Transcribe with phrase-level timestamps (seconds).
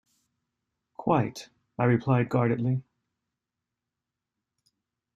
[0.97, 2.81] "Quite," I replied guardedly.